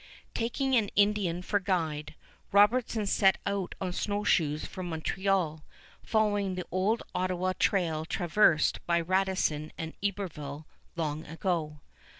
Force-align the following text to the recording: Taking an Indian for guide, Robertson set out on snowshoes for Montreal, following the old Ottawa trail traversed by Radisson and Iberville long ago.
Taking 0.33 0.73
an 0.75 0.87
Indian 0.95 1.43
for 1.43 1.59
guide, 1.59 2.15
Robertson 2.51 3.05
set 3.05 3.37
out 3.45 3.75
on 3.79 3.93
snowshoes 3.93 4.65
for 4.65 4.81
Montreal, 4.81 5.63
following 6.01 6.55
the 6.55 6.65
old 6.71 7.03
Ottawa 7.13 7.53
trail 7.59 8.03
traversed 8.05 8.83
by 8.87 8.99
Radisson 8.99 9.71
and 9.77 9.93
Iberville 10.03 10.65
long 10.95 11.23
ago. 11.27 11.81